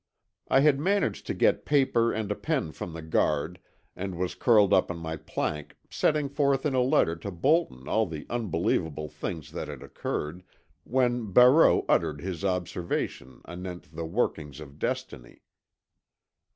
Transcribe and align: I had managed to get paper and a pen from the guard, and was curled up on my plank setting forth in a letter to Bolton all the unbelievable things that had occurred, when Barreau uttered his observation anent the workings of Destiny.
I 0.47 0.61
had 0.61 0.79
managed 0.79 1.27
to 1.27 1.35
get 1.35 1.63
paper 1.63 2.11
and 2.11 2.31
a 2.31 2.35
pen 2.35 2.71
from 2.71 2.93
the 2.93 3.03
guard, 3.03 3.59
and 3.95 4.17
was 4.17 4.33
curled 4.33 4.73
up 4.73 4.89
on 4.89 4.97
my 4.97 5.15
plank 5.15 5.77
setting 5.91 6.27
forth 6.27 6.65
in 6.65 6.73
a 6.73 6.81
letter 6.81 7.15
to 7.17 7.29
Bolton 7.29 7.87
all 7.87 8.07
the 8.07 8.25
unbelievable 8.27 9.09
things 9.09 9.51
that 9.51 9.67
had 9.67 9.83
occurred, 9.83 10.41
when 10.85 11.31
Barreau 11.31 11.85
uttered 11.87 12.19
his 12.19 12.43
observation 12.43 13.41
anent 13.47 13.95
the 13.95 14.07
workings 14.07 14.59
of 14.59 14.79
Destiny. 14.79 15.43